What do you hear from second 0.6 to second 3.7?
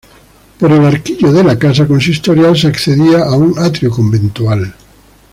el arquillo de la casa consistorial se accedía a un